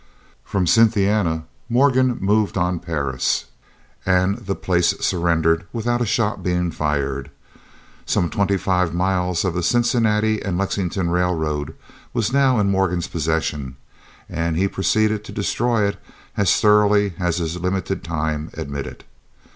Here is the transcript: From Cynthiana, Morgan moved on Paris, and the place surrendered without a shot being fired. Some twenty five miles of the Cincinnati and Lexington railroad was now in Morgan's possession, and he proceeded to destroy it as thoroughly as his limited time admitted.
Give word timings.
From 0.43 0.65
Cynthiana, 0.65 1.43
Morgan 1.69 2.17
moved 2.19 2.57
on 2.57 2.79
Paris, 2.79 3.45
and 4.03 4.39
the 4.39 4.55
place 4.55 4.95
surrendered 4.99 5.67
without 5.71 6.01
a 6.01 6.07
shot 6.07 6.41
being 6.41 6.71
fired. 6.71 7.29
Some 8.07 8.27
twenty 8.31 8.57
five 8.57 8.95
miles 8.95 9.45
of 9.45 9.53
the 9.53 9.61
Cincinnati 9.61 10.41
and 10.41 10.57
Lexington 10.57 11.11
railroad 11.11 11.75
was 12.15 12.33
now 12.33 12.59
in 12.59 12.71
Morgan's 12.71 13.07
possession, 13.07 13.77
and 14.27 14.57
he 14.57 14.67
proceeded 14.67 15.23
to 15.23 15.31
destroy 15.31 15.83
it 15.87 16.01
as 16.35 16.59
thoroughly 16.59 17.13
as 17.19 17.37
his 17.37 17.59
limited 17.59 18.03
time 18.03 18.49
admitted. 18.55 19.03